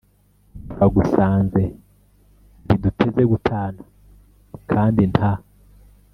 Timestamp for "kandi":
4.71-5.01